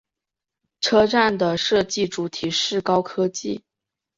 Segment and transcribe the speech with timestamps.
[0.79, 3.61] 车站的设计主题是高科技。